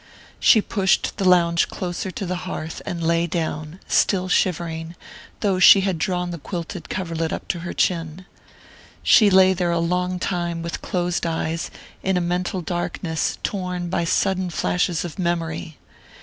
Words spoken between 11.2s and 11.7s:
eyes,